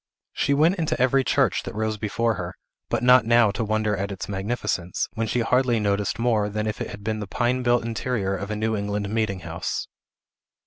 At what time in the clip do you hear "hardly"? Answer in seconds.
5.41-5.79